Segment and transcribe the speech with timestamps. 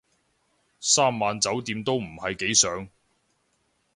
[0.79, 2.89] 三晚酒店都唔係幾想